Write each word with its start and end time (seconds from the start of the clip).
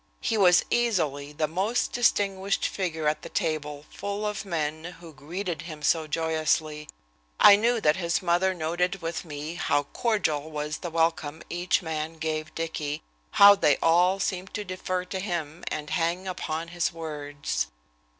He 0.19 0.35
was 0.35 0.65
easily 0.71 1.31
the 1.31 1.47
most 1.47 1.91
distinguished 1.91 2.65
figure 2.65 3.07
at 3.07 3.21
the 3.21 3.29
table 3.29 3.85
full 3.91 4.25
of 4.25 4.45
men 4.45 4.95
who 4.99 5.13
greeted 5.13 5.61
him 5.61 5.83
so 5.83 6.07
joyously. 6.07 6.89
I 7.39 7.55
knew 7.55 7.79
that 7.81 7.97
his 7.97 8.19
mother 8.19 8.55
noted 8.55 9.03
with 9.03 9.23
me 9.23 9.53
how 9.53 9.83
cordial 9.93 10.49
was 10.49 10.79
the 10.79 10.89
welcome 10.89 11.43
each 11.51 11.83
man 11.83 12.13
gave 12.17 12.55
Dicky, 12.55 13.03
how 13.33 13.53
they 13.53 13.77
all 13.77 14.19
seemed 14.19 14.55
to 14.55 14.63
defer 14.65 15.05
to 15.05 15.19
him 15.19 15.63
and 15.67 15.91
hang 15.91 16.27
upon 16.27 16.69
his 16.69 16.91
words. 16.91 17.67